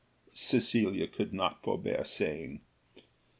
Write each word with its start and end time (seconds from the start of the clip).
Cecilia 0.33 1.05
could 1.05 1.31
not 1.31 1.61
forbear 1.61 2.03
saying. 2.05 2.61